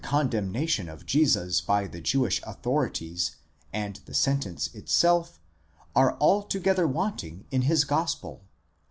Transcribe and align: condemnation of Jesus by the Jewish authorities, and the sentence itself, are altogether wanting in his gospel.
condemnation 0.03 0.89
of 0.89 1.05
Jesus 1.05 1.61
by 1.61 1.85
the 1.85 2.01
Jewish 2.01 2.41
authorities, 2.41 3.35
and 3.71 3.97
the 4.07 4.15
sentence 4.15 4.73
itself, 4.73 5.39
are 5.95 6.17
altogether 6.19 6.87
wanting 6.87 7.45
in 7.51 7.61
his 7.61 7.83
gospel. 7.83 8.41